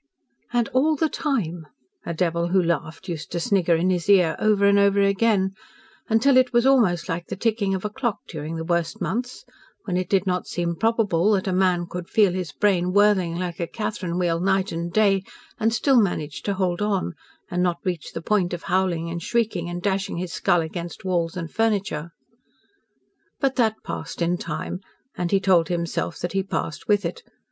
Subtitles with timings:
[0.51, 1.67] "And all the time!"
[2.07, 5.51] a devil who laughed used to snigger in his ear over and over again,
[6.09, 9.45] until it was almost like the ticking of a clock during the worst months,
[9.85, 13.59] when it did not seem probable that a man could feel his brain whirling like
[13.59, 15.21] a Catherine wheel night and day,
[15.59, 17.13] and still manage to hold on
[17.51, 21.37] and not reach the point of howling and shrieking and dashing his skull against wails
[21.37, 22.09] and furniture.
[23.39, 24.79] But that passed in time,
[25.15, 27.21] and he told himself that he passed with it.